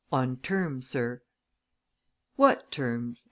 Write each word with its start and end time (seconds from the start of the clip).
"On 0.11 0.37
terms, 0.37 0.87
sir." 0.89 1.21
"What 2.35 2.71
terms?" 2.71 3.19